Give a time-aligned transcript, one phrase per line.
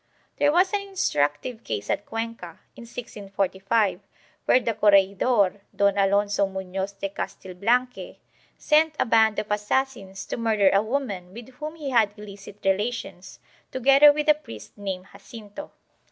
[0.37, 3.99] There was an instructive case at Cuenca, in 1645,
[4.45, 8.17] where the corregidor, Don Alonso Muiioz de Castilblanque
[8.57, 13.37] sent a band of assassins to murder a woman with whom he had illicit relations,
[13.71, 15.69] together with a priest named Jacinto.